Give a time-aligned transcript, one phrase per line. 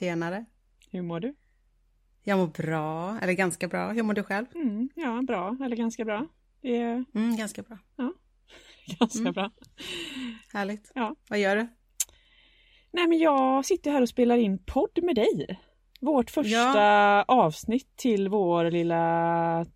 [0.00, 0.44] Tjenare.
[0.90, 1.34] Hur mår du?
[2.22, 3.92] Jag mår bra, eller ganska bra.
[3.92, 4.46] Hur mår du själv?
[4.54, 6.26] Mm, ja, bra, eller ganska bra.
[6.62, 7.78] Det är Mm, ganska bra.
[8.98, 9.32] ganska Mm.
[9.32, 9.50] bra.
[10.52, 10.92] Härligt.
[10.94, 11.16] Ja.
[11.28, 11.66] Vad gör du?
[12.92, 15.60] Nej, men jag sitter här och spelar in podd med dig.
[16.00, 17.24] Vårt första Ja.
[17.28, 19.66] avsnitt till vår lilla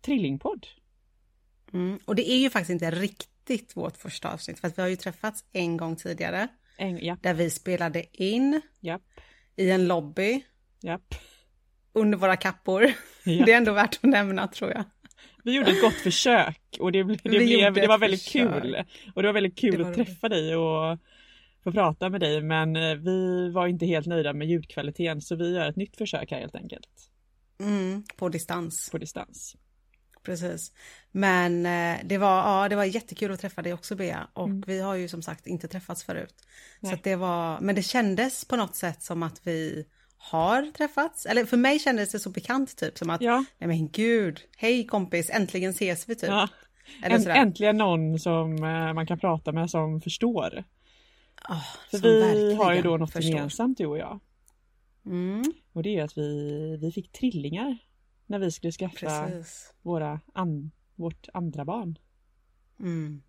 [0.00, 0.66] trillingpodd.
[1.72, 1.98] Mm.
[2.04, 4.96] Och det är ju faktiskt inte riktigt vårt första avsnitt, för att vi har ju
[4.96, 9.02] träffats en gång tidigare, En, japp, där vi spelade in japp,
[9.62, 10.44] i en lobby
[10.82, 11.14] japp.
[11.92, 12.92] under våra kappor.
[13.24, 13.44] Ja.
[13.46, 14.84] Det är ändå värt att nämna tror jag.
[15.44, 18.62] Vi gjorde ett gott försök och det, det, blev, det var väldigt försök.
[18.62, 18.84] kul.
[19.14, 20.98] Och det var väldigt kul var att träffa dig och
[21.64, 25.54] få prata med dig men eh, vi var inte helt nöjda med ljudkvaliteten så vi
[25.54, 26.88] gör ett nytt försök här helt enkelt
[27.60, 29.56] Mm, på distans, på distans.
[30.22, 30.72] Precis.
[31.10, 34.28] Men eh, det var, ja, det var jättekul att träffa dig också Bea.
[34.32, 34.62] Och Mm.
[34.66, 36.34] vi har ju som sagt inte träffats förut.
[36.40, 36.46] Så
[36.86, 36.94] Nej.
[36.94, 41.26] att det var, men det kändes på något sätt som att vi har träffats.
[41.26, 44.86] Eller för mig kändes det så bekant typ som att, Ja, nej men gud, hej
[44.86, 46.28] kompis, äntligen ses vi typ.
[46.30, 46.48] ja.
[47.02, 50.64] Änt- äntligen någon som eh, man kan prata med som förstår.
[51.42, 53.34] Ah, För som vi har ju då något förstår.
[53.34, 54.20] gemensamt du och jag.
[55.06, 57.78] Mm, Och det är att vi, vi fick trillingar
[58.32, 59.74] när vi skulle skaffa precis.
[59.82, 61.98] våra an, vårt andra barn.
[62.80, 63.22] Mm,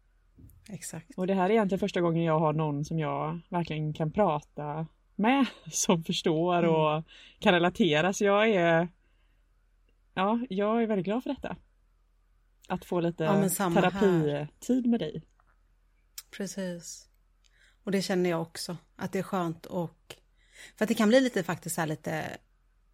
[0.70, 1.12] exakt.
[1.18, 4.88] Och det här är egentligen första gången jag har någon som jag verkligen kan prata
[5.16, 6.70] med, som förstår Mm.
[6.76, 7.04] och
[7.40, 8.14] kan relatera.
[8.14, 8.88] Så jag är,
[10.14, 11.56] ja, jag är väldigt glad för detta.
[12.68, 15.24] Att få lite Ja, terapitid med dig.
[16.38, 17.10] Precis.
[17.84, 20.16] Och det känner jag också, att det är skönt och...
[20.78, 22.38] För att det kan bli lite faktiskt här lite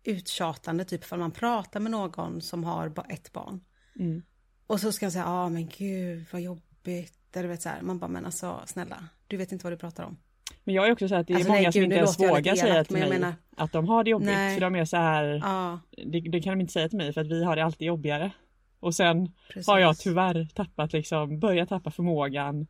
[0.09, 3.61] uttjatande, typ för man pratar med någon som har ett barn.
[3.99, 4.21] Mm.
[4.67, 7.13] Och så ska jag säga, ja ah, men gud vad jobbigt.
[7.33, 10.03] Eller vet så här, man bara, men alltså snälla, du vet inte vad du pratar
[10.03, 10.17] om.
[10.63, 11.95] Men jag är också så här att det är Alltså, många nej, som gud, inte
[11.95, 14.27] ens vågar säga till mig menar- att de har det jobbigt.
[14.27, 14.53] Nej.
[14.53, 17.21] För de är så här, Ja, det, det kan de inte säga till mig för
[17.21, 18.31] att vi har det alltid jobbigare.
[18.79, 19.67] Och sen precis.
[19.67, 22.67] har jag tyvärr tappat liksom, börjat tappa förmågan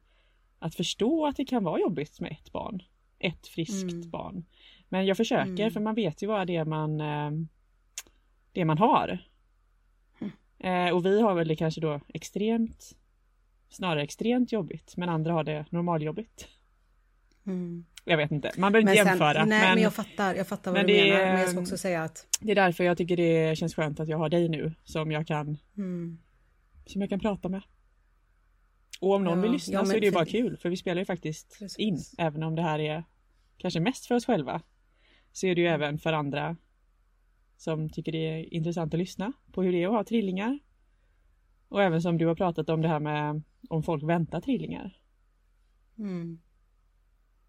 [0.59, 2.84] att förstå att det kan vara jobbigt med ett barn.
[3.19, 4.09] Ett friskt Mm.
[4.09, 4.46] barn.
[4.89, 5.72] Men jag försöker Mm.
[5.72, 7.31] för man vet ju vad det är man, eh,
[8.51, 9.19] det man har.
[10.61, 10.95] Mm.
[10.95, 12.95] Och vi har väl det kanske då extremt,
[13.69, 16.47] snarare extremt jobbigt, men andra har det normaljobbigt.
[17.45, 17.85] Mm.
[18.05, 19.45] Jag vet inte, man behöver Men, inte sen, jämföra.
[19.45, 21.19] nej, men, men jag fattar, jag fattar vad du det menar.
[21.19, 22.27] är- Men jag ska också säga att...
[22.41, 25.27] det är därför jag tycker det känns skönt att jag har dig nu som jag
[25.27, 26.17] kan, Mm,
[26.85, 27.61] som jag kan prata med.
[29.01, 30.77] Och om någon Ja, vill lyssna ja, så är det ju bara kul för vi
[30.77, 31.77] spelar ju faktiskt Precis.
[31.79, 33.03] in även om det här är
[33.57, 34.61] kanske mest för oss själva.
[35.31, 36.57] Så är det ju även för andra
[37.57, 40.59] som tycker det är intressant att lyssna på hur det är att ha trillingar.
[41.67, 45.01] Och även som du har pratat om det här med om folk väntar trillingar.
[45.97, 46.41] mm.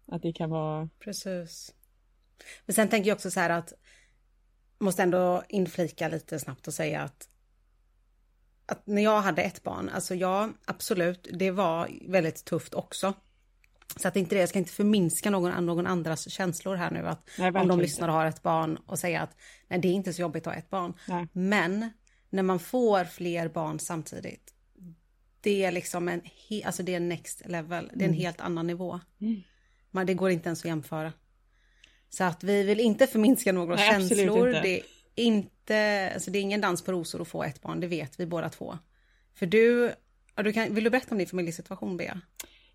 [0.05, 1.75] Att det kan vara Precis.
[2.65, 3.73] Men sen tänker jag också så här att
[4.79, 7.29] måste ändå inflika lite snabbt och säga att
[8.65, 13.13] att när jag hade ett barn, alltså ja, absolut, det var väldigt tufft också.
[13.95, 17.29] Så att inte det, jag ska inte förminska någon, någon andras känslor här nu att
[17.37, 19.35] Nej, om de lyssnar och har ett barn och säger att
[19.67, 20.93] nej, det är inte så jobbigt att ha ett barn.
[21.07, 21.27] Nej.
[21.33, 21.89] Men
[22.29, 24.53] när man får fler barn samtidigt,
[25.41, 28.67] det är liksom en, he, alltså det är next level, det är en helt annan
[28.67, 28.99] nivå.
[29.21, 29.41] Mm.
[29.91, 31.13] Men det går inte ens att jämföra.
[32.09, 34.47] Så att vi vill inte förminska några Nej, känslor.
[34.47, 34.61] inte.
[34.61, 34.83] Det är
[35.15, 38.25] inte, alltså det är ingen dans på rosor att få ett barn, det vet vi
[38.25, 38.77] båda två.
[39.33, 39.93] För du,
[40.35, 42.21] ja, du kan, vill du berätta om din familjesituation Bea?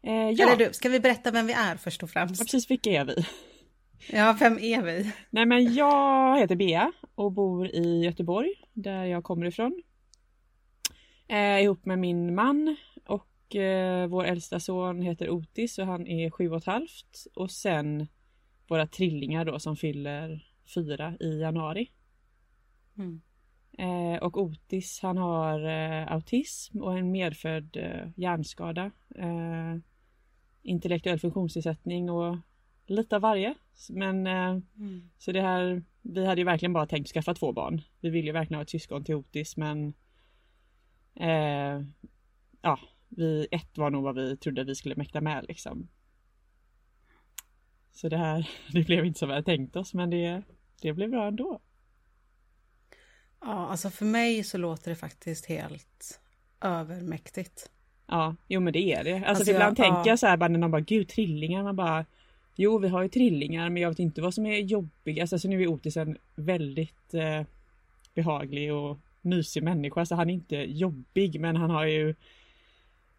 [0.07, 2.43] Eh, ja, Eller du, ska vi berätta vem vi är först och ja, främst?
[2.43, 3.27] precis vilka är vi?
[4.13, 5.13] Ja, vem är vi?
[5.31, 9.83] Nej men jag heter Bea och bor i Göteborg där jag kommer ifrån.
[11.29, 16.31] Eh, ihop med min man och eh, vår äldsta son heter Otis och han är
[16.31, 17.27] sju och ett halvt.
[17.35, 18.09] Och sen
[18.69, 21.91] våra trillingar då som fyller fyra i januari.
[22.99, 23.21] Mm.
[23.79, 28.91] Eh, och Otis han har eh, autism och en medfödd eh, hjärnskada.
[30.67, 32.37] Intellektuell funktionsnedsättning och
[32.87, 33.55] lite av varje.
[33.91, 35.11] Men eh, Mm.
[35.19, 37.83] så det här, vi hade ju verkligen bara tänkt skaffa två barn.
[38.01, 39.95] Vi ville ju verkligen ha ett syskon till Otis men
[41.15, 41.83] eh,
[42.61, 42.79] ja,
[43.09, 45.89] vi, ett var nog vad vi trodde vi skulle mäkta med liksom.
[47.93, 50.43] Så det här, det blev inte som vi hade tänkt oss men det,
[50.83, 51.61] det blev bra ändå.
[53.41, 56.21] Ja, alltså för mig så låter det faktiskt helt
[56.61, 57.71] övermäktigt.
[58.09, 59.15] Ja, jo men det är det.
[59.15, 60.07] Alltså, Alltså, ibland jag- tänker ja.
[60.07, 62.05] jag så här bara när någon bara gud trillingar, man bara
[62.59, 65.21] Jo vi har ju trillingar men jag vet inte vad som är jobbigt.
[65.21, 67.43] Alltså, alltså nu är Otis en väldigt eh,
[68.15, 70.01] behaglig och mysig människa.
[70.01, 72.15] Alltså han är inte jobbig men han har ju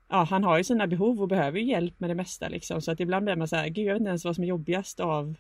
[0.10, 2.82] Ja han har ju sina behov och behöver ju hjälp med det mesta liksom.
[2.82, 4.48] Så att ibland blir man så här, gud jag vet inte ens vad som är
[4.48, 5.36] jobbigast av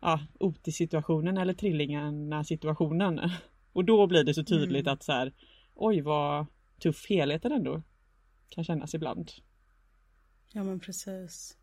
[0.00, 3.20] ja, Otis-situationen eller trillingarna-situationen.
[3.72, 4.94] Och då blir det så tydligt Mm.
[4.94, 5.32] att så här,
[5.74, 6.46] oj vad
[6.82, 7.82] tuff helheten ändå
[8.48, 9.30] kan kännas ibland.
[10.52, 11.56] Ja men precis.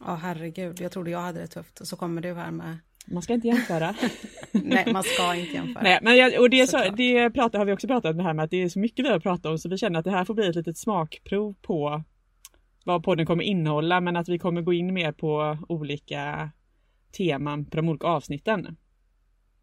[0.00, 3.22] Ja herregud, jag trodde jag hade det tufft och så kommer du här med Man
[3.22, 3.94] ska inte jämföra.
[4.52, 5.82] Nej man ska inte jämföra.
[5.82, 8.34] Nej, men jag, och det, så, det pratar, har vi också pratat om det här
[8.34, 10.10] med att det är så mycket vi har pratat om så vi känner att det
[10.10, 12.02] här får bli ett litet smakprov på
[12.84, 16.50] vad podden kommer innehålla men att vi kommer gå in mer på olika
[17.12, 18.76] teman på de olika avsnitten.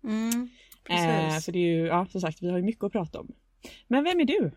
[0.03, 0.49] Mm,
[0.83, 1.35] precis.
[1.35, 3.31] Eh, för det är ju, ja som sagt, vi har ju mycket att prata om.
[3.87, 4.51] Men vem är du?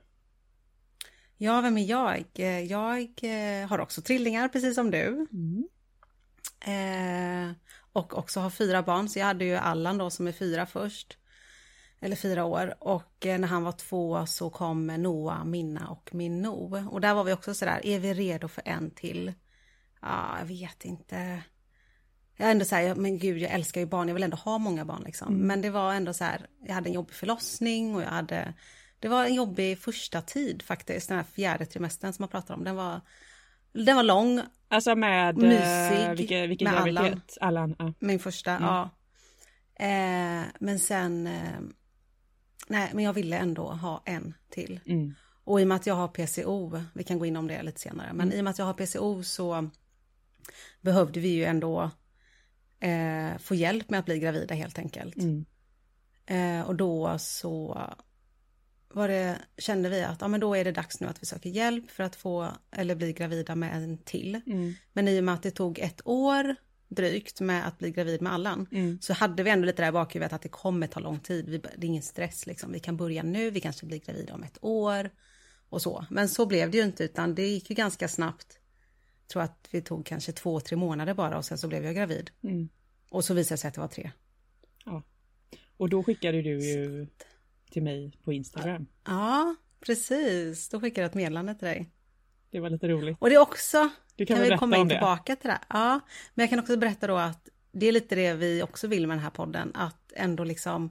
[1.44, 2.24] Ja, vem är jag?
[2.34, 5.26] Eh, Jag eh, har också trillingar precis som du.
[6.60, 7.50] Eh,
[7.92, 11.18] och också har fyra barn, så jag hade ju Allan då som är fyra först.
[12.00, 12.74] Eller fyra år.
[12.80, 16.88] Och när han var två så kom Noah, Minna och min No.
[16.90, 19.32] Och där var vi också sådär, är vi redo för en till?
[20.02, 21.42] Ja, jag vet inte.
[22.36, 24.58] Jag är ändå så här, men gud jag älskar ju barn, jag vill ändå ha
[24.58, 25.34] många barn liksom.
[25.34, 28.54] Men det var ändå så här, jag hade en jobbig förlossning och jag hade,
[29.02, 32.64] det var en jobbig första tid faktiskt, den här fjärde trimestern som man pratar om.
[32.64, 33.00] Den var,
[33.72, 37.38] den var lång, Alltså med Mysig eh, vilken, vilken med graviditet?
[37.40, 37.74] Allan.
[37.78, 37.92] ja.
[37.98, 38.90] min första, ja.
[39.86, 41.60] Eh, men sen, eh,
[42.68, 44.80] nej men jag ville ändå ha en till.
[44.86, 45.14] Mm.
[45.44, 47.80] Och i och med att jag har PCO, vi kan gå in om det lite
[47.80, 49.70] senare, men i och med att jag har PCO så
[50.80, 51.90] behövde vi ju ändå
[52.80, 55.16] eh, få hjälp med att bli gravida helt enkelt.
[55.16, 55.44] Mm.
[56.26, 57.86] Eh, och då så
[58.94, 61.50] var det, kände vi att ja, men då är det dags nu att vi söker
[61.50, 64.40] hjälp för att få eller bli gravida med en till.
[64.46, 64.74] Mm.
[64.92, 66.56] Men i och med att det tog ett år
[66.88, 68.98] drygt med att bli gravid med Allan Mm.
[69.00, 71.48] så hade vi ändå lite där i bakhuvudet att det kommer ta lång tid.
[71.48, 72.72] Vi, det är ingen stress liksom.
[72.72, 75.10] Vi kan börja nu, vi kanske blir gravida om ett år
[75.68, 76.06] och så.
[76.10, 78.58] Men så blev det ju inte utan det gick ju ganska snabbt.
[79.22, 81.94] Jag tror att vi tog kanske två, tre månader bara och sen så blev jag
[81.94, 82.30] gravid.
[82.42, 82.68] Mm.
[83.10, 84.10] Och så visade det sig att det var tre.
[85.76, 87.06] Och då skickade du ju
[87.72, 88.86] till mig på Instagram.
[89.04, 90.68] Ja, precis.
[90.68, 91.90] Då skickade jag ett meddelande till dig.
[92.50, 93.16] Det var lite roligt.
[93.20, 95.58] Och det är också, Du kan kan vi komma in tillbaka till det.
[95.68, 96.00] Ja,
[96.34, 99.16] men jag kan också berätta då att det är lite det vi också vill med
[99.16, 100.90] den här podden, att ändå liksom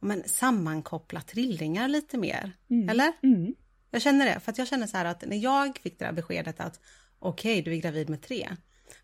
[0.00, 2.52] men, sammankoppla trillingar lite mer.
[2.70, 2.88] Mm.
[2.88, 3.12] Eller?
[3.22, 3.54] Mm.
[3.90, 6.12] Jag känner det, för att jag känner så här att när jag fick det här
[6.12, 6.80] beskedet att
[7.18, 8.56] okej, du är gravid med tre.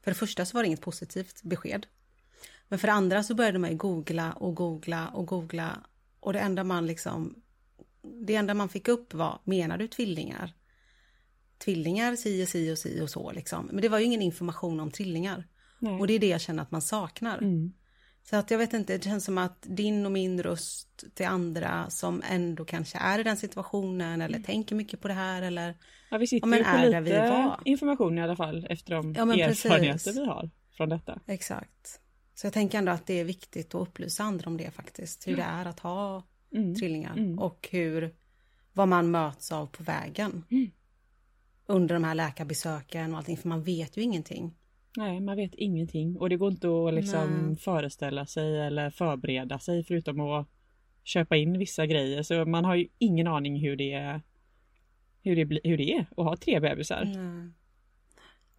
[0.03, 1.87] För det första så var det inget positivt besked.
[2.69, 5.79] Men för det andra så började man ju googla och googla och googla
[6.21, 7.43] och det enda man liksom,
[8.27, 10.53] det enda man fick upp var, menar du tvillingar?
[11.65, 13.67] Tvillingar, si och si och si och så liksom.
[13.67, 15.47] Men det var ju ingen information om trillingar.
[15.79, 16.01] Nej.
[16.01, 17.39] Och det är det jag känner att man saknar.
[17.39, 17.73] Mm.
[18.23, 21.91] Så att jag vet inte, det känns som att din och min röst till andra
[21.91, 25.75] som ändå kanske är i den situationen eller tänker mycket på det här eller
[26.11, 27.61] Ja, vi sitter Ja, men ju på är där vi lite var.
[27.65, 30.17] information i alla fall efter de Ja, erfarenheter precis.
[30.17, 31.21] vi har från detta.
[31.27, 32.01] exakt.
[32.35, 35.29] Så jag tänker ändå att det är viktigt att upplysa andra om det faktiskt.
[35.29, 36.23] Hur det är att ha
[36.55, 36.75] Mm.
[36.75, 37.38] trillingar Mm.
[37.38, 38.15] och hur,
[38.73, 40.44] vad man möts av på vägen.
[40.50, 40.71] Mm.
[41.67, 44.55] Under de här läkarbesöken och allting, för man vet ju ingenting.
[44.97, 47.56] Nej, man vet ingenting och det går inte att liksom Nej.
[47.56, 50.49] föreställa sig eller förbereda sig förutom att
[51.05, 52.23] köpa in vissa grejer.
[52.23, 54.21] Så man har ju ingen aning hur det,
[55.23, 57.05] hur det, hur det är att ha tre bebisar.
[57.05, 57.50] Nej.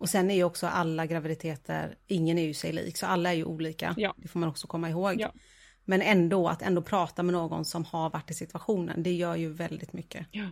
[0.01, 3.33] Och sen är ju också alla graviditeter, ingen är ju sig lik, så alla är
[3.33, 3.95] ju olika.
[3.97, 4.13] Ja.
[4.17, 5.21] Det får man också komma ihåg.
[5.21, 5.33] Ja.
[5.85, 9.53] Men ändå, att ändå prata med någon som har varit i situationen, det gör ju
[9.53, 10.27] väldigt mycket.
[10.31, 10.49] Ja.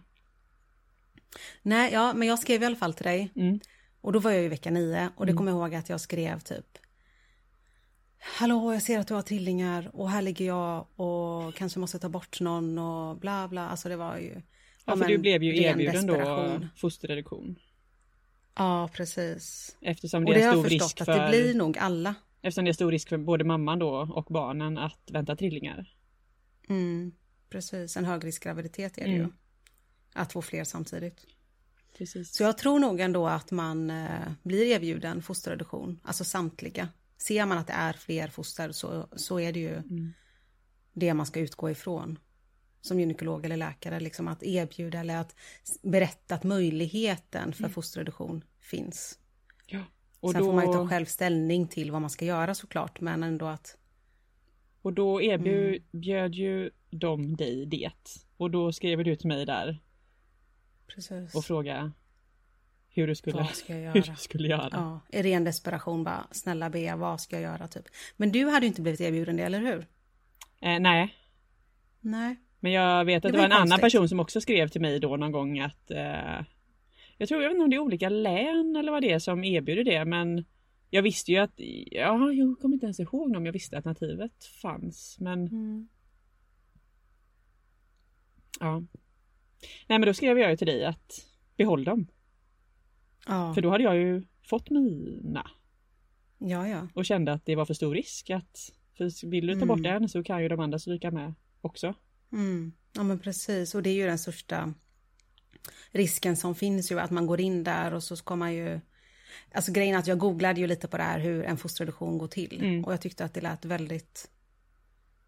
[1.61, 3.31] Nej, ja, men jag skrev i alla fall till dig.
[3.35, 3.59] Mm.
[4.01, 6.39] Och då var jag i vecka nio och det kommer jag ihåg att jag skrev
[6.39, 6.77] typ
[8.19, 12.09] Hallå, jag ser att du har trillingar och här ligger jag och kanske måste ta
[12.09, 13.69] bort någon och bla bla.
[13.69, 14.33] Alltså det var ju...
[14.85, 17.55] Ja, för men du blev ju erbjuden då fosterreduktion.
[18.55, 19.77] Ja, precis.
[19.81, 21.77] Eftersom Och det det är har stor jag risk förstått för, att det blir nog
[21.77, 22.15] alla.
[22.41, 25.93] eftersom det är stor risk för både mamman då och barnen att vänta trillingar.
[26.69, 27.11] Mm,
[27.49, 29.19] precis, en högriskgraviditet är det ju.
[29.19, 29.33] Mm.
[30.13, 31.25] Att få fler samtidigt.
[31.97, 32.33] Precis.
[32.35, 36.89] Så jag tror nog ändå att man eh, blir erbjuden fosterreduktion, alltså samtliga.
[37.17, 40.13] Ser man att det är fler foster så, så är det ju Mm.
[40.93, 42.19] det man ska utgå ifrån.
[42.81, 45.35] Som gynekolog eller läkare, liksom att erbjuda eller att
[45.81, 49.19] berätta att möjligheten för fosterreduktion finns.
[49.65, 49.79] Ja.
[50.19, 53.01] Och Sen då, får man ju ta själv ställning till vad man ska göra såklart,
[53.01, 53.77] men ändå att
[54.81, 56.31] och då erbjöd Mm.
[56.31, 57.91] ju de dig det.
[58.37, 59.79] Och då skrev du till mig där
[60.87, 61.91] precis, och frågade
[62.89, 64.11] hur du skulle, vad ska jag hur göra?
[64.11, 64.69] du skulle göra.
[64.71, 67.85] Ja, i ren desperation bara, snälla Bea, vad ska jag göra typ?
[68.17, 69.87] Men du hade ju inte blivit erbjuden det, eller hur?
[70.61, 71.15] Eh, nej,
[71.99, 72.35] Nej.
[72.59, 74.81] Men jag vet att Det det, var var en annan person som också skrev till
[74.81, 76.45] mig då någon gång att eh,
[77.17, 79.43] jag tror, jag vet inte om det är olika län eller vad det är som
[79.43, 80.45] erbjuder det men
[80.89, 81.53] Jag visste ju att,
[81.91, 85.87] ja, jag kommer inte ens ihåg om jag visste att alternativet fanns men Mm.
[88.59, 88.83] ja.
[89.87, 91.25] Nej men då skrev jag ju till dig att
[91.57, 92.07] behåll dem.
[93.27, 93.53] Ja.
[93.53, 95.49] För då hade jag ju fått mina
[96.37, 96.87] ja, ja.
[96.93, 100.03] och kände att det var för stor risk att för vill du ta bort Mm.
[100.03, 101.93] en så kan ju de andra stryka med också.
[102.31, 102.71] Mm.
[102.93, 104.73] Ja men precis och det är ju den största
[105.91, 108.79] risken som finns ju att man går in där och så ska man ju
[109.53, 112.27] Alltså grejen är att jag googlade ju lite på det här hur en fosterreduktion går
[112.27, 112.85] till Mm.
[112.85, 114.29] och jag tyckte att det lät väldigt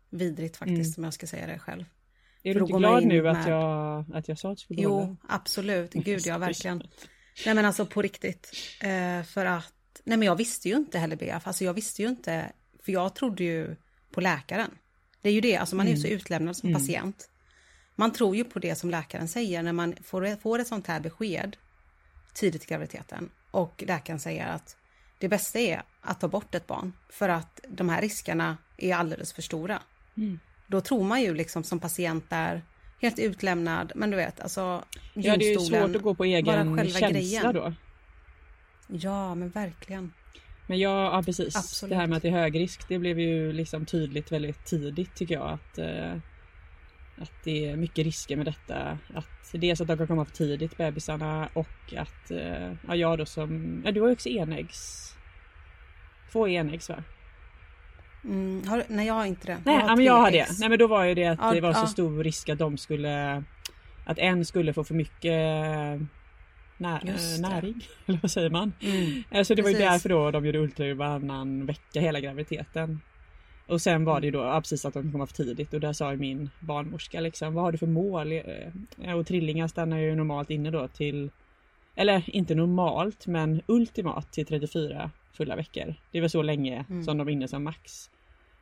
[0.09, 1.85] vidrigt faktiskt om jag ska säga det själv.
[2.43, 4.81] Är För du inte glad nu att med- jag, att jag sa att du skulle?
[4.81, 5.93] Jo, absolut.
[5.93, 6.83] Gud, ja, verkligen.
[7.45, 8.51] Nej, men alltså på riktigt.
[8.81, 11.47] Eh, för att, nej men jag visste ju inte heller BF.
[11.47, 13.75] Alltså jag visste ju inte, för jag trodde ju
[14.11, 14.71] på läkaren.
[15.21, 17.29] Det är ju det, alltså man är ju så utlämnad som patient.
[17.95, 20.99] Man tror ju på det som läkaren säger när man får, får ett sånt här
[20.99, 21.57] besked
[22.33, 24.77] tidigt i graviditeten och läkaren säger att
[25.17, 29.33] det bästa är att ta bort ett barn för att de här riskerna är alldeles
[29.33, 29.79] för stora.
[30.17, 30.39] Mm.
[30.67, 32.61] Då tror man ju liksom som patient där
[33.01, 36.77] helt utlämnad, men du vet alltså Ja det är ju svårt att gå på egen
[36.77, 37.53] själva känsla grejen.
[37.53, 37.73] då.
[38.87, 40.13] Ja, men verkligen.
[40.71, 41.55] Men ja, ja precis.
[41.55, 41.89] Absolut.
[41.89, 45.15] Det här med att det är hög risk det blev ju liksom tydligt väldigt tidigt
[45.15, 46.13] tycker jag att eh,
[47.21, 48.97] att det är mycket risker med detta.
[49.13, 53.25] Att dels att de kan komma för tidigt bebisarna och att eh, ja, jag då
[53.25, 55.13] som, ja du har ju också enäggs
[56.31, 57.03] Två enäggs va?
[58.23, 59.57] Mm, har, nej, jag har inte det.
[59.65, 60.47] Nej, har ja, men jag har det.
[60.59, 61.87] Nej men då var ju det att Ja, det var så ja.
[61.87, 63.43] stor risk att de skulle
[64.05, 65.41] Att en skulle få för mycket
[66.81, 67.41] när, det.
[67.49, 68.73] näring, eller vad säger man?
[68.81, 69.23] Mm.
[69.31, 69.89] Eh, Så det var ju Precis.
[69.91, 73.01] därför då de gjorde ultraljud varannan vecka hela graviditeten.
[73.67, 75.93] Och sen var det ju då ja, precis att de kom för tidigt och där
[75.93, 78.31] sa ju min barnmorska liksom vad har du för mål?
[78.31, 81.31] Eh, Och trillingar stannar ju normalt inne då till
[81.95, 85.95] eller inte normalt men ultimat till 34 fulla veckor.
[86.11, 87.03] Det var så länge Mm.
[87.03, 88.09] som de är inne som max.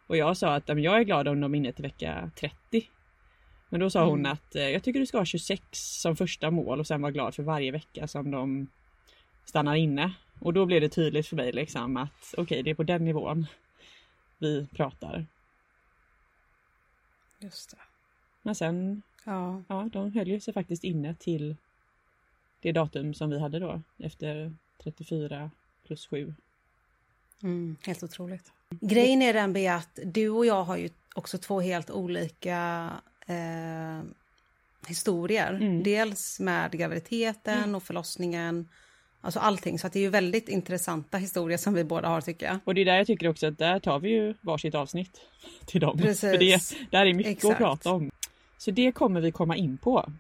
[0.08, 2.90] Och jag sa att jag är glad om de är inne till vecka 30.
[3.70, 4.32] Men då sa hon Mm.
[4.32, 7.36] att eh, jag tycker du ska ha 26 som första mål och sen vara glad
[7.36, 8.68] för varje vecka som de
[9.46, 10.14] stannar inne.
[10.40, 13.48] Och då blev det tydligt för mig liksom att okej det är på den nivån
[14.38, 15.26] vi pratar.
[17.40, 17.78] Just det.
[18.42, 19.64] Men sen, Ja.
[19.68, 21.56] ja de höll ju sig faktiskt inne till
[22.62, 25.52] det datum som vi hade då efter 34
[25.88, 26.34] plus 7.
[27.44, 28.52] Mm, helt otroligt.
[28.70, 32.90] Grejen är den Bea, att du och jag har ju också två helt olika
[33.30, 34.02] eh,
[34.88, 35.54] historier.
[35.54, 35.84] Mm.
[35.84, 38.70] Dels med graviditeten och förlossningen.
[39.22, 39.80] Alltså allting.
[39.80, 42.60] Så att det är ju väldigt intressanta historier som vi båda har tycker jag.
[42.64, 45.22] Och det är där jag tycker också att där tar vi ju varsitt avsnitt
[45.66, 45.98] till dem.
[45.98, 46.20] Precis.
[46.20, 47.52] För det, där är mycket Exakt.
[47.52, 48.12] att prata om.
[48.58, 50.12] Så det kommer vi komma in på.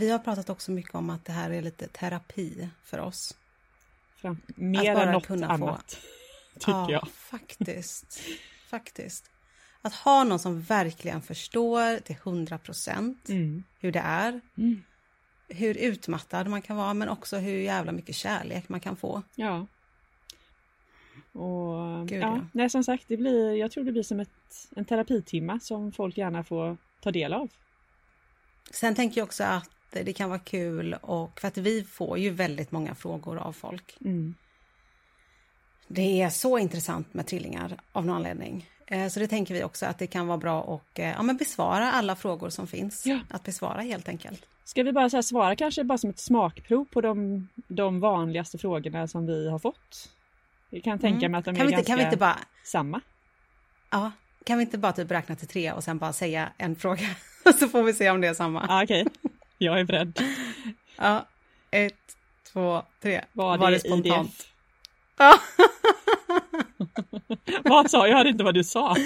[0.00, 3.36] Vi har pratat också mycket om att det här är lite terapi för oss.
[4.16, 5.98] Fram, mer än något kunna få- annat.
[6.54, 7.08] Tycker ja, jag.
[7.10, 8.20] faktiskt.
[8.68, 9.30] faktiskt.
[9.82, 13.62] Att ha någon som verkligen förstår till 100 procent Mm.
[13.80, 14.40] hur det är.
[14.56, 14.82] Mm.
[15.48, 19.22] Hur utmattad man kan vara men också hur jävla mycket kärlek man kan få.
[19.34, 19.66] Ja.
[21.32, 22.46] Och Gud, ja, ja.
[22.52, 26.16] nej som sagt, det blir, jag tror det blir som ett, en terapitimma som folk
[26.16, 27.48] gärna får ta del av.
[28.70, 32.30] Sen tänker jag också att det kan vara kul och för att vi får ju
[32.30, 33.96] väldigt många frågor av folk.
[34.00, 34.34] Mm.
[35.88, 38.68] Det är så intressant med trillingar av någon anledning.
[38.86, 41.36] Eh, Så det tänker vi också att det kan vara bra att eh, ja, men
[41.36, 43.06] besvara alla frågor som finns.
[43.06, 43.18] Ja.
[43.30, 44.46] Att besvara helt enkelt.
[44.64, 49.26] Ska vi bara svara kanske bara som ett smakprov på de, de vanligaste frågorna som
[49.26, 50.08] vi har fått?
[50.70, 51.58] Jag kan tänka mig att de Mm.
[51.58, 53.00] kan, är vi inte, ganska kan vi inte bara samma.
[53.90, 54.12] Ja,
[54.44, 57.06] kan vi inte bara typ räkna till tre och sen bara säga en fråga?
[57.58, 58.66] Så får vi se om det är samma.
[58.68, 59.06] Ja, Okej,
[59.60, 60.20] jag är beredd.
[60.96, 61.26] Ja,
[61.70, 62.16] ett,
[62.52, 63.24] två, tre.
[63.32, 64.46] Var, det, spontant?
[65.18, 65.40] Ja,
[67.64, 68.08] Vad sa jag?
[68.08, 68.96] Jag hörde inte vad du sa.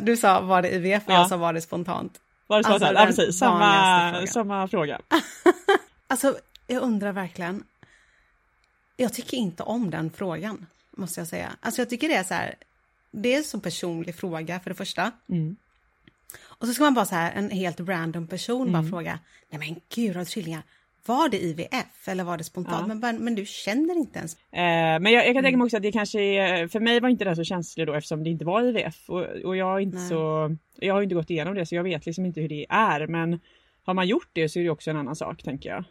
[0.00, 1.18] du sa var det IVF och Ja.
[1.18, 2.20] jag sa var det spontant.
[2.46, 2.94] Var det Alltså, spontant?
[2.96, 3.38] den ja, precis.
[3.38, 4.26] Samma, frågan.
[4.28, 5.00] samma fråga.
[6.10, 6.36] Alltså,
[6.66, 7.64] jag undrar verkligen.
[8.96, 11.52] Jag tycker inte om den frågan, måste jag säga.
[11.60, 12.54] Alltså jag tycker det är så här,
[13.10, 15.12] det är en så personlig fråga för det första.
[15.28, 15.56] Mm.
[16.42, 18.72] Och så ska man bara så här, en helt random person Mm.
[18.72, 19.18] bara fråga,
[19.50, 20.62] nej men gud, har du tvillingar?
[21.06, 22.88] Var det IVF eller var det spontant?
[22.88, 22.94] Ja.
[22.94, 24.34] Men, men du känner inte ens.
[24.34, 25.42] Eh, men jag, jag kan Mm.
[25.44, 27.94] tänka mig också att det kanske är, för mig var inte det så känsligt då
[27.94, 30.08] eftersom det inte var IVF och, och jag är inte Nej.
[30.08, 33.06] så, jag har inte gått igenom det så jag vet liksom inte hur det är
[33.06, 33.40] men
[33.84, 35.84] har man gjort det så är det också en annan sak tänker jag.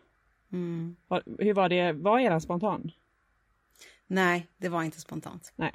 [0.53, 0.96] Mm.
[1.10, 2.91] Har, hur var det, var eran spontan?
[4.08, 5.53] Nej, det var inte spontant.
[5.56, 5.72] Nej.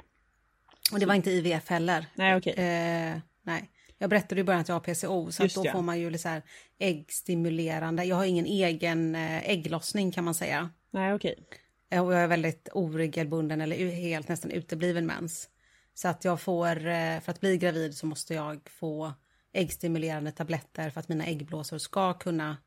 [0.91, 2.05] Och det var inte IVF heller.
[2.15, 2.53] Nej okej.
[2.53, 3.69] Eh, nej.
[4.03, 5.71] Jag berättade i början att jag har PCO så då ja.
[5.71, 6.41] får man ju så här
[6.79, 8.03] äggstimulerande.
[8.03, 10.69] Jag har ingen egen eh, ägglossning kan man säga.
[10.91, 11.47] Nej okej.
[11.89, 15.49] Eh, Och jag är väldigt oregelbunden eller helt nästan utebliven mens.
[15.93, 19.13] Så att jag får, eh, för att bli gravid så måste jag få
[19.53, 22.57] äggstimulerande tabletter för att mina äggblåsor ska kunna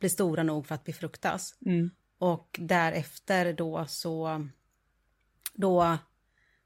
[0.00, 1.54] bli stora nog för att befruktas.
[1.66, 1.90] Mm.
[2.18, 4.46] Och därefter då så,
[5.54, 5.98] då,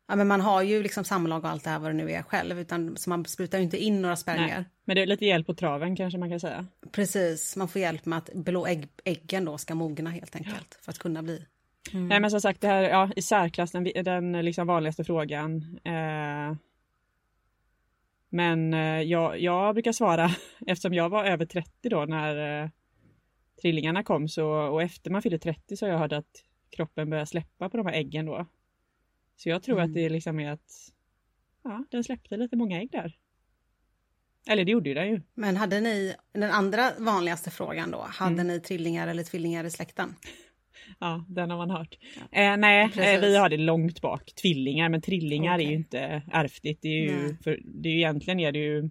[0.08, 2.22] ja men man har ju liksom samlag och allt det här vad det nu är
[2.22, 4.16] själv, utan så man sprutar ju inte in några.
[4.26, 4.64] Nej.
[4.84, 6.66] Men det är lite hjälp på traven kanske man kan säga.
[6.92, 10.92] Precis, man får hjälp med att blå ägg, äggen då ska mogna helt enkelt för
[10.92, 11.46] att kunna bli.
[11.92, 15.78] Nej men som sagt det här, ja i särklass den, den liksom vanligaste frågan.
[15.84, 16.56] Eh,
[18.28, 20.30] men eh, jag, jag brukar svara,
[20.66, 22.68] eftersom jag var över 30 då när eh,
[23.62, 27.24] trillingarna kom så, och efter man fyllde 30 så har jag hört att kroppen börjar
[27.24, 28.46] släppa på de här äggen då.
[29.38, 29.90] Så jag tror Mm.
[29.90, 30.92] att det liksom är att
[31.64, 33.16] ja, den släppte lite många ägg där.
[34.48, 35.22] Eller det gjorde den ju.
[35.34, 38.46] Men hade ni, den andra vanligaste frågan då, hade Mm.
[38.46, 40.14] ni trillingar eller tvillingar i släkten?
[41.00, 41.98] Ja, den har man hört.
[42.32, 43.22] Eh, nej, eh, Precis.
[43.22, 44.32] vi har det långt bak.
[44.34, 45.66] Tvillingar, men trillingar är Okej.
[45.68, 46.82] ju inte ärftligt.
[46.82, 48.90] Det är ju, för, det är ju egentligen är det ju...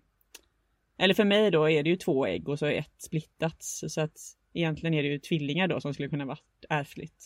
[0.97, 3.83] Eller för mig då är det ju två ägg och så är ett splittats.
[3.87, 4.17] Så att
[4.53, 6.37] egentligen är det ju tvillingar då som skulle kunna vara
[6.69, 7.25] ärftligt.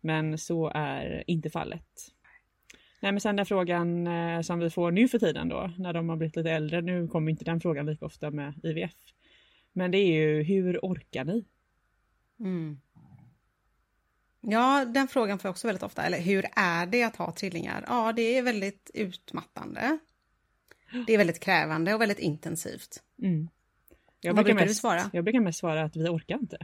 [0.00, 1.86] Men så är inte fallet.
[3.02, 6.08] Nej men sen den frågan eh, som vi får nu för tiden då, när de
[6.08, 6.80] har blivit lite äldre.
[6.80, 8.94] Nu kommer inte den frågan lika ofta med IVF.
[9.72, 11.44] Men det är ju, hur orkar ni?
[12.40, 12.80] Mm.
[14.40, 16.02] Ja, den frågan får jag också väldigt ofta.
[16.02, 17.84] Eller hur är det att ha trillingar?
[17.88, 19.98] Ja, det är väldigt utmattande.
[21.06, 23.02] Det är väldigt krävande och väldigt intensivt.
[23.22, 23.48] Mm.
[24.20, 25.10] Jag Vad brukar brukar du mest, svara?
[25.12, 26.58] Jag brukar mest svara att vi orkar inte.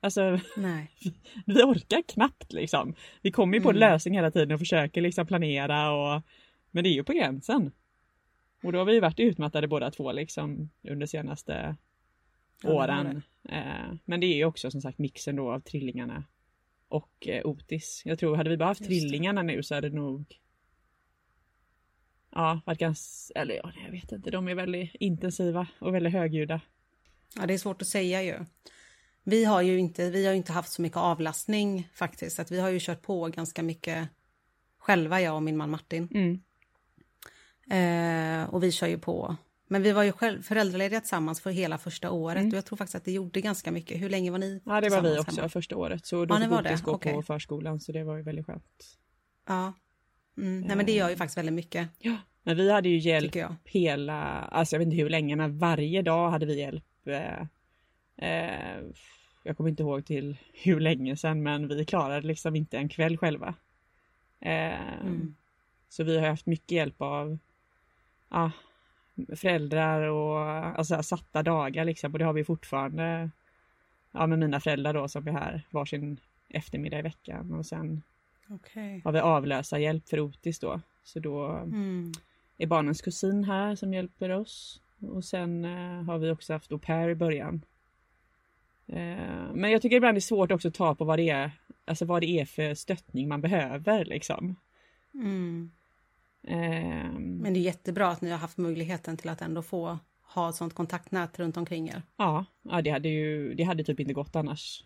[0.00, 0.90] Alltså, Nej.
[1.46, 2.94] vi orkar knappt liksom.
[3.22, 3.80] Vi kommer ju på Mm.
[3.80, 6.22] lösning hela tiden och försöker liksom planera och
[6.70, 7.72] Men det är ju på gränsen.
[8.62, 11.52] Och då har vi ju varit utmattade båda två liksom under senaste
[12.62, 13.22] Ja, det har åren.
[13.48, 16.24] Eh, men det är ju också som sagt mixen då av trillingarna
[16.88, 18.02] och eh, Otis.
[18.04, 19.00] Jag tror hade vi bara haft Just det.
[19.00, 20.24] trillingarna nu så hade det nog
[22.32, 26.60] Ja, ganska, eller ja, jag vet inte, de är väldigt intensiva och väldigt högljudda.
[27.36, 28.44] Ja, det är svårt att säga ju.
[29.24, 32.38] Vi har ju inte, vi har inte haft så mycket avlastning faktiskt.
[32.38, 34.08] Att vi har ju kört på ganska mycket
[34.78, 36.08] själva, jag och min man Martin.
[36.14, 36.40] Mm.
[37.70, 39.36] Eh, och vi kör ju på.
[39.66, 42.38] Men vi var ju själv föräldralediga tillsammans för hela första året.
[42.38, 42.48] Mm.
[42.50, 44.00] Och jag tror faktiskt att det gjorde ganska mycket.
[44.00, 45.48] Hur länge var ni Ja, det var vi också hemma?
[45.48, 46.06] första året.
[46.06, 46.84] Så då Ja, fick det?
[46.84, 47.12] gå Okej.
[47.14, 48.96] på förskolan så det var ju väldigt skönt.
[49.48, 49.72] Ja.
[50.38, 50.60] Mm.
[50.60, 54.22] Nej, men det gör ju faktiskt väldigt mycket, Ja, men vi hade ju hjälp hela,
[54.22, 56.84] alltså jag vet inte hur länge, men varje dag hade vi hjälp.
[57.06, 57.46] Eh,
[58.20, 58.82] eh,
[59.42, 63.16] jag kommer inte ihåg till hur länge sedan, men vi klarade liksom inte en kväll
[63.18, 63.54] själva.
[64.40, 65.34] Eh, Mm.
[65.88, 67.38] Så vi har haft mycket hjälp av
[68.28, 68.50] ja,
[69.36, 70.38] föräldrar och
[70.78, 72.12] alltså, satta dagar liksom.
[72.12, 73.30] Och det har vi fortfarande
[74.12, 77.52] ja, med mina föräldrar då som är här varsin eftermiddag i veckan.
[77.54, 78.02] Och sen
[78.48, 79.00] Okej.
[79.04, 80.80] har vi avlösarhjälp för Otis då.
[81.04, 82.12] Så då Mm.
[82.58, 84.80] är barnens kusin här som hjälper oss.
[85.00, 87.62] Och sen eh, har vi också haft au pair i början.
[88.92, 91.50] Eh, men jag tycker ibland det är svårt också att ta på vad det är,
[91.84, 94.56] alltså vad det är för stöttning man behöver liksom.
[95.14, 95.70] Mm.
[96.46, 99.98] Eh, Men det är jättebra att ni har haft möjligheten till att ändå få
[100.34, 102.02] ha ett sånt kontaktnät runt omkring er.
[102.16, 104.84] ja, ja, det hade ju, det hade typ inte gått annars.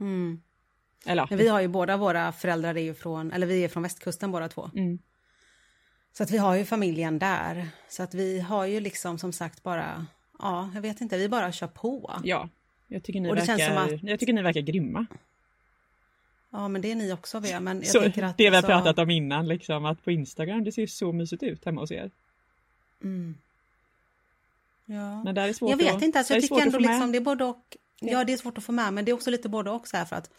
[0.00, 0.42] Mm.
[1.06, 3.82] Eller Men vi har ju båda våra föräldrar är ju från, eller vi är från
[3.82, 4.70] västkusten båda två.
[4.74, 4.98] mm,
[6.12, 7.68] Så att vi har ju familjen där.
[7.88, 10.06] Så att vi har ju liksom som sagt bara,
[10.38, 12.20] ja, jag vet inte, vi bara kör på.
[12.24, 12.48] ja.
[12.92, 15.06] Jag tycker, ni Och det känns verkar, som att- jag tycker ni verkar grymma.
[16.50, 18.36] Ja, men det är ni också Bea, men jag Så, tänker att...
[18.36, 21.12] det vi har alltså- pratat om innan, liksom, att på Instagram, det ser ju så
[21.12, 22.10] mysigt ut hemma hos er.
[23.02, 23.34] Mm.
[24.86, 25.22] Ja.
[25.24, 27.22] Men där är svårt Jag vet att, inte, alltså jag tycker ändå liksom det är
[27.22, 27.76] både och.
[28.00, 29.96] Ja, det är svårt att få med, men det är också lite både och så
[29.96, 30.30] här för att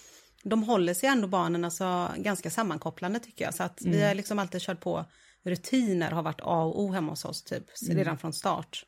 [0.43, 3.53] de håller sig ändå barnen alltså ganska sammankopplande tycker jag.
[3.53, 3.93] Så att Mm.
[3.93, 5.05] vi har liksom alltid kört på
[5.43, 7.97] rutiner har varit A och O hemma hos oss typ Mm.
[7.97, 8.85] redan från start.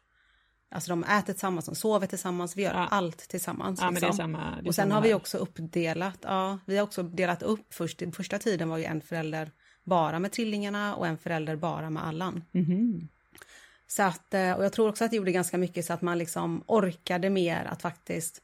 [0.73, 2.87] Alltså de äter tillsammans, de sover tillsammans, vi gör Ja.
[2.91, 3.79] allt tillsammans.
[3.81, 4.13] Ja, liksom.
[4.13, 4.57] samma.
[4.65, 7.99] Och sen har vi också uppdelat, ja, vi har också delat upp först.
[7.99, 9.51] Den första tiden var ju en förälder
[9.83, 12.43] bara med trillingarna och en förälder bara med Allan.
[12.51, 13.07] Mhm.
[13.87, 16.17] Så att, eh, och jag tror också att det gjorde ganska mycket så att man
[16.17, 18.41] liksom orkade mer att faktiskt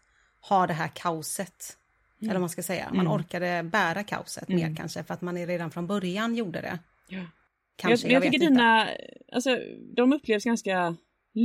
[0.50, 1.76] ha det här kaoset.
[2.22, 3.12] Eller vad man ska säga, man Mm.
[3.12, 4.70] orkade bära kaoset Mm.
[4.70, 6.80] mer kanske för att man redan från början gjorde det.
[7.08, 7.22] Ja.
[7.76, 8.54] Kanske, jag, jag, vet tycker inte.
[8.62, 8.88] dina,
[9.32, 9.58] alltså
[9.96, 10.96] de upplevs ganska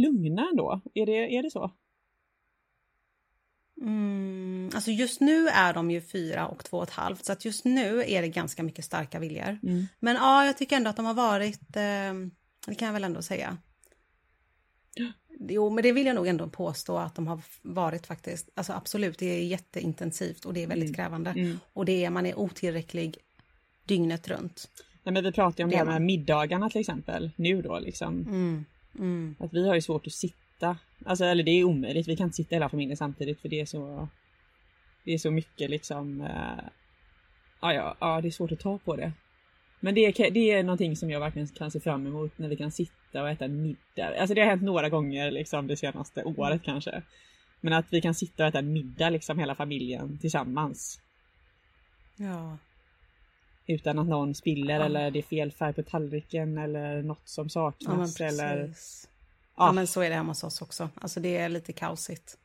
[0.03, 0.81] lugna ändå.
[0.95, 1.71] Är det, är det så?
[3.83, 7.45] Mm, alltså just nu är de ju fyra och två och ett halvt så att
[7.45, 9.59] just nu är det ganska mycket starka viljor.
[9.63, 9.87] Mm.
[10.01, 12.15] Men ja, jag tycker ändå att de har varit, eh,
[12.67, 13.57] det kan jag väl ändå säga.
[15.49, 18.49] Jo, men det vill jag nog ändå påstå att de har varit faktiskt.
[18.55, 20.95] Alltså absolut, det är jätteintensivt och det är väldigt Mm.
[20.95, 21.31] krävande.
[21.31, 21.59] Mm.
[21.73, 23.17] Och det är, man är otillräcklig
[23.85, 24.69] dygnet runt.
[25.03, 26.07] Nej, men vi pratar ju om Det det är här med man.
[26.07, 27.31] middagarna till exempel.
[27.37, 28.27] Nu då liksom.
[28.99, 29.05] Mm.
[29.05, 29.37] Mm.
[29.39, 30.77] Att vi har ju svårt att sitta.
[31.05, 32.09] Alltså eller det är omöjligt.
[32.09, 34.09] Vi kan inte sitta hela familjen samtidigt för det är så.
[35.05, 36.21] Det är så mycket liksom.
[36.21, 36.65] Eh,
[37.61, 39.13] ja, ja, det är svårt att ta på det.
[39.81, 42.57] Men det är, det är någonting som jag verkligen kan se fram emot när vi
[42.57, 44.21] kan sitta och äta middag.
[44.21, 47.03] Alltså det har hänt några gånger liksom det senaste året kanske.
[47.61, 51.01] Men att vi kan sitta och äta middag liksom hela familjen tillsammans.
[52.17, 52.59] Ja.
[53.67, 54.85] Utan att någon spiller Ja.
[54.85, 58.21] eller det är fel färg på tallriken eller något som Ja, saknas.
[58.21, 58.67] eller...
[58.67, 59.09] precis.
[59.57, 59.67] Ja.
[59.67, 60.89] Ja, men så är det hemma hos oss också.
[60.95, 62.39] Alltså det är lite kaosigt.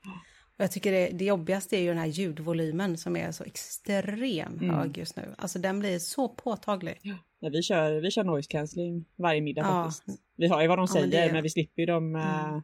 [0.58, 4.62] Och jag tycker det, det jobbigaste är ju den här ljudvolymen som är så extremt
[4.62, 4.76] Mm.
[4.76, 5.36] hög just nu.
[5.38, 7.00] Alltså den blir så påtaglig.
[7.40, 9.84] Nej, vi, kör, vi kör noise cancelling varje middag Ja.
[9.92, 10.20] faktiskt.
[10.36, 12.46] Vi har ju vad de Ja, men säger det- men vi slipper ju de, eh,
[12.50, 12.62] Mm.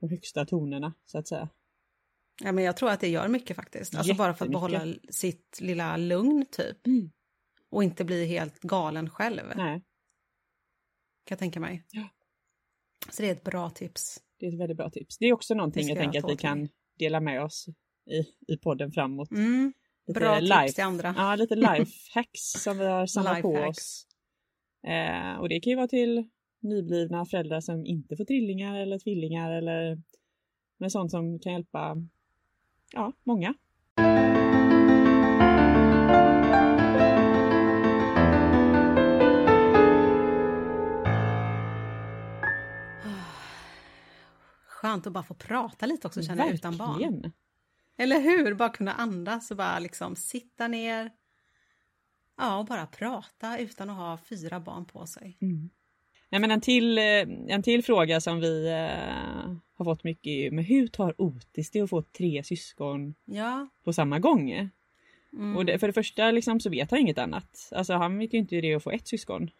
[0.00, 1.48] de högsta tonerna så att säga.
[2.44, 3.94] Ja, men jag tror att det gör mycket faktiskt.
[3.94, 6.86] Alltså bara för att behålla sitt lilla lugn typ.
[6.86, 7.10] Mm.
[7.72, 9.42] Och inte bli helt galen själv.
[9.56, 9.82] Nej,
[11.24, 11.84] Kan jag tänka mig.
[11.90, 12.08] Ja.
[13.10, 14.22] Så det är ett bra tips.
[14.38, 15.18] det är ett väldigt bra tips.
[15.18, 17.66] Det är också någonting jag tänker att vi kan dela med oss
[18.06, 19.30] i, i podden framåt.
[19.30, 19.72] Mm.
[20.06, 21.14] Lite Bra life- tips till andra.
[21.16, 24.06] Ja, lite lifehacks som vi har samlat på oss.
[24.86, 26.28] Eh, och det kan ju vara till
[26.60, 30.02] nyblivna föräldrar som inte får trillingar eller tvillingar eller
[30.78, 31.96] med sånt som kan hjälpa
[32.92, 33.54] ja, många.
[44.92, 47.32] Skönt att bara få prata lite också känner jag utan barn.
[47.96, 48.54] Eller hur?
[48.54, 51.10] Bara kunna andas och bara liksom sitta ner.
[52.36, 55.38] Ja, och bara prata utan att ha fyra barn på sig.
[55.40, 55.70] Mm.
[56.28, 57.04] Nej, men en, till, eh,
[57.48, 61.80] en till fråga som vi eh, har fått mycket är men hur tar Otis det
[61.80, 63.68] att få tre syskon Ja.
[63.84, 64.50] på samma gång?
[65.32, 65.56] Mm.
[65.56, 67.68] Och det, för det första liksom, så vet han inget annat.
[67.72, 69.50] Alltså han vet ju inte hur det är att få ett syskon.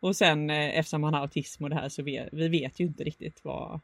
[0.00, 2.84] Och sen eh, eftersom han har autism och det här så vet vi vet ju
[2.84, 3.80] inte riktigt vad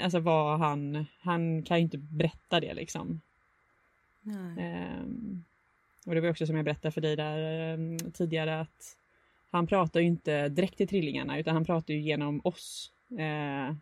[0.00, 3.20] Alltså vad han, han kan ju inte berätta det liksom.
[4.58, 5.44] Ehm,
[6.06, 8.96] och det var också som jag berättade för dig där ehm, tidigare att
[9.50, 13.74] han pratar ju inte direkt till trillingarna utan han pratar ju genom oss eh,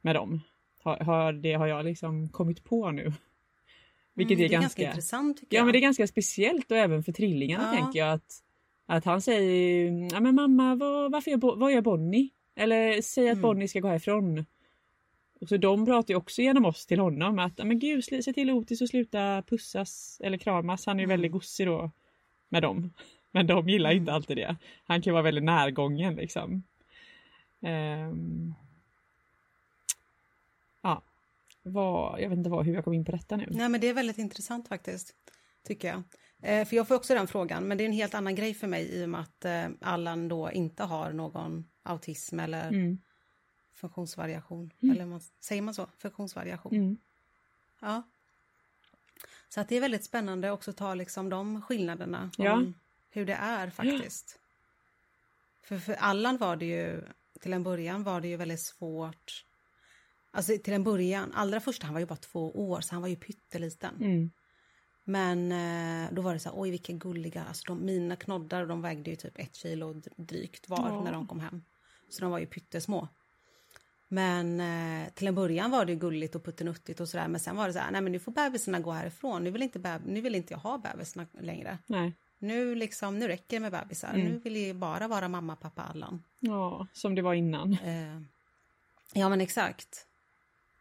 [0.00, 0.40] med dem.
[0.82, 3.12] Har, har, det har jag liksom kommit på nu.
[4.14, 5.64] Vilket Mm, är, det är ganska, intressant tycker Ja jag.
[5.66, 7.80] men det är ganska speciellt och även för trillingarna Ja.
[7.82, 8.42] tänker jag att,
[8.86, 12.28] att han säger ja men mamma vad, varför gör, vad gör Bonnie?
[12.54, 13.42] Eller säg att Mm.
[13.42, 14.46] Bonnie ska gå härifrån.
[15.40, 18.50] Och så de pratar ju också genom oss till honom att men gud se till
[18.50, 20.86] Otis att sluta pussas eller kramas.
[20.86, 21.12] Han är ju Mm.
[21.14, 21.90] väldigt gosig då
[22.48, 22.92] med dem.
[23.30, 24.00] Men de gillar Mm.
[24.00, 24.56] inte alltid det.
[24.84, 26.62] Han kan ju vara väldigt närgången liksom.
[27.60, 28.54] Ehm.
[30.82, 31.02] Ja.
[31.62, 33.46] Vad, jag vet inte vad, hur jag kom in på detta nu.
[33.50, 35.14] Nej, men det är väldigt intressant faktiskt,
[35.66, 36.02] tycker jag.
[36.42, 38.66] Eh, för jag får också den frågan, men det är en helt annan grej för
[38.66, 42.98] mig i och med att eh, Allan då inte har någon autism eller Mm.
[43.78, 44.70] Funktionsvariation.
[44.80, 44.94] Mm.
[44.94, 45.86] Eller man, säger man så?
[45.98, 46.74] Funktionsvariation.
[46.74, 46.96] Mm.
[47.80, 48.02] Ja.
[49.48, 52.30] Så att det är väldigt spännande också att ta liksom de skillnaderna.
[52.38, 52.52] Ja.
[52.52, 52.74] Om
[53.10, 54.38] hur det är faktiskt.
[55.62, 57.04] För, för Allan var det ju,
[57.40, 59.44] till en början var det ju väldigt svårt.
[60.30, 63.08] Alltså till en början, allra först han var ju bara två år så han var
[63.08, 63.96] ju pytteliten.
[64.00, 64.30] Mm.
[65.04, 68.82] Men eh, då var det så här, oj vilka gulliga, alltså de, mina knoddar de
[68.82, 71.04] vägde ju typ ett kilo drygt var Ja.
[71.04, 71.62] när de kom hem.
[72.08, 73.08] Så de var ju pyttesmå.
[74.08, 77.28] Men eh, till en början var det gulligt och puttenuttigt och sådär.
[77.28, 79.44] Men sen var det så här, nej men nu får bebisarna gå härifrån.
[79.44, 81.78] Nu vill inte, nu vill inte jag ha bebisarna längre.
[81.86, 82.12] Nej.
[82.38, 84.08] Nu liksom, nu räcker det med bebisar.
[84.14, 84.26] Mm.
[84.26, 86.22] Nu vill jag bara vara mamma, pappa, Allan.
[86.40, 87.72] Ja, som det var innan.
[87.72, 88.20] Eh,
[89.12, 90.06] ja men exakt.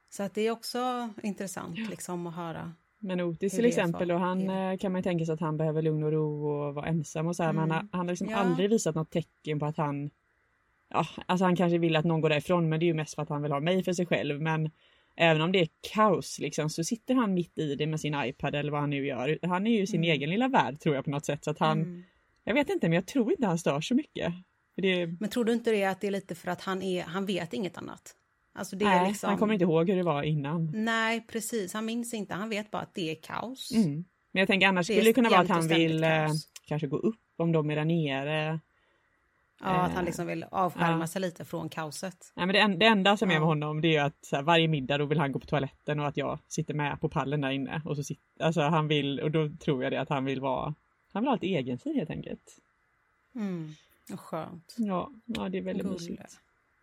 [0.10, 2.74] Så att det är också intressant liksom att höra.
[3.00, 4.72] Men Otis till exempel, och han är.
[4.74, 7.28] eh, kan man ju tänka sig att han behöver lugn och ro och vara ensam
[7.28, 7.90] och så här, men han, har- Mm.
[7.92, 8.38] han har liksom Ja.
[8.38, 10.10] aldrig visat något tecken på att han
[10.90, 13.22] Ja, alltså han kanske vill att någon går därifrån men det är ju mest för
[13.22, 14.72] att han vill ha mig för sig själv men
[15.20, 18.56] Även om det är kaos liksom så sitter han mitt i det med sin iPad
[18.56, 19.40] eller vad han nu gör.
[19.42, 20.12] Han är ju sin Mm.
[20.12, 22.04] egen lilla värld tror jag på något sätt så att han Mm.
[22.44, 24.34] Jag vet inte men jag tror inte han stör så mycket.
[24.76, 27.26] Det, Men tror du inte det att det är lite för att han, är, han
[27.26, 28.16] vet inget annat?
[28.56, 29.30] Alltså nej, liksom...
[29.30, 30.72] han kommer inte ihåg hur det var innan.
[30.74, 31.74] Nej, precis.
[31.74, 32.34] Han minns inte.
[32.34, 33.72] Han vet bara att det är kaos.
[33.76, 34.06] Mm.
[34.32, 36.48] Men jag tänker annars Det skulle det kunna vara att han vill eh, kaos.
[36.68, 38.60] kanske gå upp om de är där nere.
[39.60, 41.08] Ja, att Eh, han liksom vill avskärma ja.
[41.08, 42.34] sig lite från kaoset.
[42.36, 44.68] Nej, men det, en, det enda som är med honom det är att här, varje
[44.68, 47.52] middag då vill han gå på toaletten och att jag sitter med på pallen där
[47.52, 47.82] inne.
[47.86, 50.76] Och så sit, alltså han vill, och då tror jag det att han vill vara,
[51.14, 52.58] han vill ha lite egen tid helt enkelt.
[53.36, 53.74] Mm.
[54.14, 54.76] Och skönt.
[54.78, 55.94] Ja, ja det är väldigt Gulle.
[55.94, 56.40] mysigt.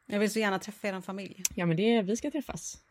[0.06, 1.42] Jag vill så gärna träffa er familj.
[1.54, 2.83] Ja men det, vi ska träffas.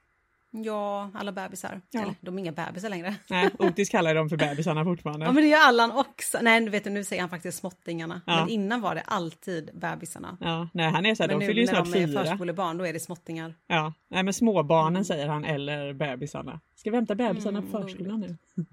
[0.55, 1.81] Ja, alla bebisar.
[1.91, 2.01] Ja.
[2.01, 3.15] Eller, de är inga bebisar längre.
[3.29, 5.25] Nej, Otis kallar dem för bebisarna fortfarande.
[5.25, 6.37] Ja men det gör Allan också.
[6.41, 8.21] Nej vet du, nu säger han faktiskt småttingarna.
[8.25, 8.39] Ja.
[8.39, 10.37] Men innan var det alltid bebisarna.
[10.41, 12.25] Ja, nej han är så här, Men de fyller ju när snart de är fyra.
[12.25, 13.55] förskolebarn då är det småttingar.
[13.67, 15.03] Ja, nej men småbarnen Mm.
[15.03, 16.59] säger han eller bebisarna.
[16.75, 18.37] Ska vi hämta bebisarna Mm, på förskolan nu?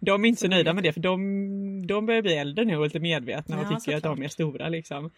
[0.00, 2.84] De är inte så nöjda med det för de, de börjar bli äldre nu och
[2.84, 4.24] lite medvetna och Ja, tycker att de såklart.
[4.24, 5.10] är stora liksom.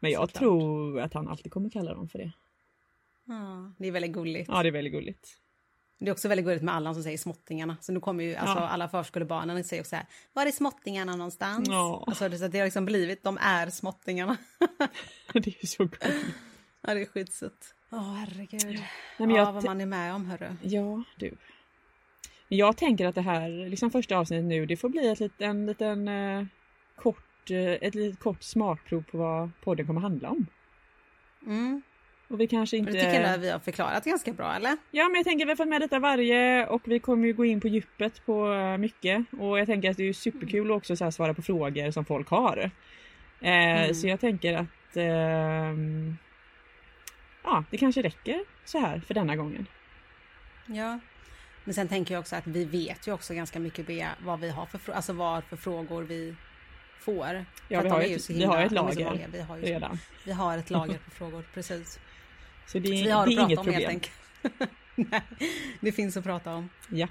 [0.00, 0.38] Men jag Såklart.
[0.38, 2.32] tror att han alltid kommer kalla dem för det.
[3.26, 4.48] Ja, det är väldigt gulligt.
[4.48, 5.28] Ja, det är väldigt gulligt.
[6.04, 7.76] Det är också väldigt gulligt med Allan som säger småttingarna.
[7.80, 8.68] Så nu kommer ju alltså, Ja.
[8.68, 11.68] alla förskolebarnen säger också så här, var är småttingarna någonstans?
[11.68, 12.04] Ja.
[12.06, 14.36] Alltså, det, har liksom blivit, de är småttingarna.
[15.32, 16.26] Det är ju så gulligt.
[16.80, 17.74] ja, det är skitsött.
[17.90, 18.82] Åh, herregud.
[19.18, 20.56] Nej, ja, vad man är med om, hörru.
[20.62, 21.36] Ja, du.
[22.48, 25.66] Jag tänker att det här, liksom första avsnittet nu, det får bli ett lit- en
[25.66, 26.44] liten eh,
[26.96, 30.46] kort, eh, ett litet kort smakprov på vad podden kommer handla om.
[31.46, 31.82] Mm.
[32.32, 32.92] Och vi kanske inte...
[32.92, 34.76] det tycker jag att vi har förklarat ganska bra, eller?
[34.90, 37.44] Ja, men jag tänker vi har fått med detta varje och vi kommer ju gå
[37.44, 39.24] in på djupet på eh, mycket.
[39.38, 42.04] Och jag tänker att det är superkul att också så här svara på frågor som
[42.04, 42.70] folk har.
[43.40, 43.94] Eh, Mm.
[43.94, 46.16] Så jag tänker att ehm,
[47.44, 49.66] ja, det kanske räcker så här för denna gången.
[50.66, 50.98] Ja.
[51.64, 53.86] Men sen tänker jag också att vi vet ju också ganska mycket
[54.18, 56.34] vad vi har för, alltså vad för frågor vi
[56.98, 57.44] får.
[57.68, 59.28] Ja, att vi har, ett, vi har ett lager.
[59.32, 59.98] Vi har, ju, redan.
[60.24, 61.98] vi har ett lager på frågor, precis.
[62.66, 64.00] Så det, Så vi det har är att prata inget om problem.
[65.10, 65.22] Nej,
[65.80, 66.68] det finns att prata om.
[66.90, 67.08] Ja.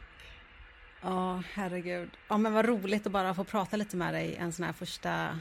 [1.01, 2.09] Ja, herregud.
[2.27, 5.39] Ja, men vad roligt att bara få prata lite med dig en sån här första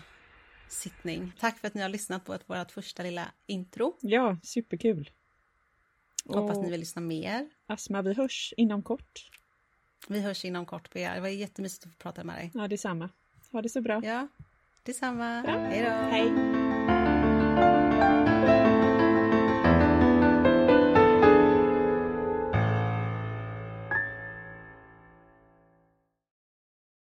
[0.69, 1.33] sittning.
[1.41, 3.97] Tack för att ni har lyssnat på vårt första lilla intro.
[4.01, 5.11] ja, superkul.
[6.25, 7.51] Hoppas Och ni vill lyssna mer.
[7.67, 9.31] Asma, vi hörs inom kort.
[10.09, 11.15] Vi hörs inom kort, Bea.
[11.15, 12.51] Det var jättemysigt att få prata med dig.
[12.55, 13.09] Ja, detsamma.
[13.53, 14.01] Ha det så bra.
[14.05, 14.29] Ja,
[14.83, 15.45] detsamma.
[15.47, 15.59] Ja.
[15.59, 15.91] Hej då.
[15.91, 16.31] Hej.